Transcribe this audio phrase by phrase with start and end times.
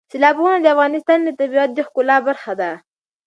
[0.11, 2.71] سیلابونه د افغانستان د طبیعت د ښکلا برخه ده.